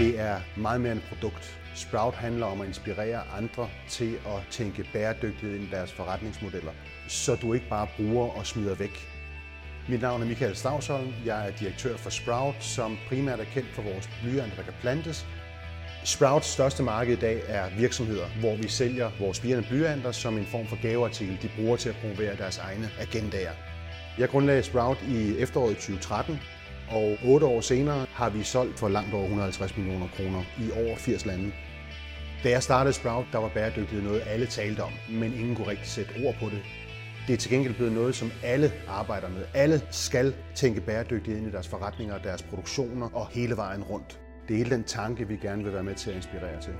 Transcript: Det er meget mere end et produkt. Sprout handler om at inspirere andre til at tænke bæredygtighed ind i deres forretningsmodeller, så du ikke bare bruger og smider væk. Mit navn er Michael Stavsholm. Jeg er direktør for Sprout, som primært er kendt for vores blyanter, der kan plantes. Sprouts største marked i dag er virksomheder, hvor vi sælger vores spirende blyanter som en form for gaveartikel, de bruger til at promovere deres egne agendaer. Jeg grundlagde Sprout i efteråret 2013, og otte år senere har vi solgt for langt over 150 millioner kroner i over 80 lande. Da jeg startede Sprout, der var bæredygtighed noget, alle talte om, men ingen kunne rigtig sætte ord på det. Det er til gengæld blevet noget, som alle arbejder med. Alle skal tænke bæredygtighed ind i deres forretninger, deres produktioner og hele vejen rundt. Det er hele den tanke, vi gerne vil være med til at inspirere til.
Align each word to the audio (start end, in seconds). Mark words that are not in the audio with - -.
Det 0.00 0.20
er 0.20 0.40
meget 0.56 0.80
mere 0.80 0.92
end 0.92 1.00
et 1.00 1.06
produkt. 1.08 1.60
Sprout 1.74 2.14
handler 2.14 2.46
om 2.46 2.60
at 2.60 2.66
inspirere 2.66 3.22
andre 3.38 3.68
til 3.88 4.14
at 4.14 4.42
tænke 4.50 4.86
bæredygtighed 4.92 5.54
ind 5.54 5.64
i 5.64 5.70
deres 5.70 5.92
forretningsmodeller, 5.92 6.72
så 7.08 7.34
du 7.34 7.52
ikke 7.54 7.68
bare 7.68 7.86
bruger 7.96 8.28
og 8.28 8.46
smider 8.46 8.74
væk. 8.74 9.08
Mit 9.88 10.00
navn 10.00 10.22
er 10.22 10.26
Michael 10.26 10.56
Stavsholm. 10.56 11.14
Jeg 11.24 11.48
er 11.48 11.50
direktør 11.50 11.96
for 11.96 12.10
Sprout, 12.10 12.64
som 12.64 12.98
primært 13.08 13.40
er 13.40 13.44
kendt 13.44 13.68
for 13.74 13.82
vores 13.82 14.10
blyanter, 14.22 14.56
der 14.56 14.62
kan 14.62 14.74
plantes. 14.80 15.26
Sprouts 16.04 16.46
største 16.46 16.82
marked 16.82 17.16
i 17.16 17.20
dag 17.20 17.42
er 17.46 17.64
virksomheder, 17.78 18.26
hvor 18.40 18.56
vi 18.56 18.68
sælger 18.68 19.10
vores 19.20 19.36
spirende 19.36 19.68
blyanter 19.68 20.12
som 20.12 20.38
en 20.38 20.46
form 20.46 20.66
for 20.66 20.82
gaveartikel, 20.82 21.38
de 21.42 21.50
bruger 21.56 21.76
til 21.76 21.88
at 21.88 21.96
promovere 22.00 22.36
deres 22.36 22.58
egne 22.58 22.90
agendaer. 23.00 23.52
Jeg 24.18 24.28
grundlagde 24.28 24.62
Sprout 24.62 24.98
i 25.08 25.38
efteråret 25.38 25.76
2013, 25.76 26.40
og 26.90 27.16
otte 27.24 27.46
år 27.46 27.60
senere 27.60 28.06
har 28.12 28.30
vi 28.30 28.42
solgt 28.42 28.78
for 28.78 28.88
langt 28.88 29.14
over 29.14 29.22
150 29.24 29.76
millioner 29.76 30.08
kroner 30.16 30.42
i 30.58 30.70
over 30.86 30.96
80 30.96 31.26
lande. 31.26 31.52
Da 32.44 32.50
jeg 32.50 32.62
startede 32.62 32.94
Sprout, 32.94 33.26
der 33.32 33.38
var 33.38 33.48
bæredygtighed 33.48 34.02
noget, 34.02 34.22
alle 34.26 34.46
talte 34.46 34.80
om, 34.80 34.92
men 35.10 35.34
ingen 35.34 35.56
kunne 35.56 35.66
rigtig 35.68 35.86
sætte 35.86 36.10
ord 36.24 36.34
på 36.40 36.46
det. 36.46 36.62
Det 37.26 37.32
er 37.32 37.36
til 37.36 37.50
gengæld 37.50 37.74
blevet 37.74 37.92
noget, 37.92 38.14
som 38.14 38.30
alle 38.44 38.72
arbejder 38.88 39.28
med. 39.28 39.44
Alle 39.54 39.82
skal 39.90 40.34
tænke 40.54 40.80
bæredygtighed 40.80 41.40
ind 41.40 41.48
i 41.48 41.52
deres 41.52 41.68
forretninger, 41.68 42.18
deres 42.18 42.42
produktioner 42.42 43.08
og 43.14 43.28
hele 43.28 43.56
vejen 43.56 43.82
rundt. 43.82 44.20
Det 44.48 44.54
er 44.54 44.58
hele 44.58 44.70
den 44.70 44.84
tanke, 44.84 45.28
vi 45.28 45.36
gerne 45.36 45.64
vil 45.64 45.72
være 45.72 45.84
med 45.84 45.94
til 45.94 46.10
at 46.10 46.16
inspirere 46.16 46.60
til. 46.60 46.72